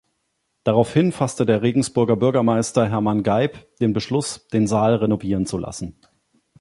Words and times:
Daraufhin 0.63 1.11
fasste 1.11 1.45
der 1.45 1.61
Regensburger 1.61 2.15
Bürgermeister 2.15 2.89
Hermann 2.89 3.21
Geib 3.21 3.59
den 3.77 3.93
Beschluss, 3.93 4.47
den 4.47 4.65
Saal 4.65 4.95
renovieren 4.95 5.45
zu 5.45 5.59
lassen. 5.59 6.01